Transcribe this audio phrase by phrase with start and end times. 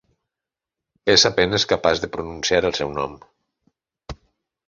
[1.15, 3.13] És a penes capaç pronunciar el seu nom.